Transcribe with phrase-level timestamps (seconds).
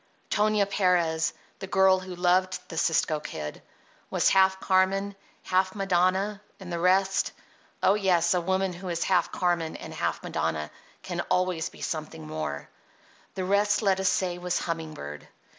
[0.31, 3.61] Tonia Perez, the girl who loved the Cisco Kid,
[4.09, 9.75] was half Carmen, half Madonna, and the rest—oh, yes, a woman who is half Carmen
[9.75, 10.71] and half Madonna
[11.03, 15.27] can always be something more—the rest, let us say, was humming bird.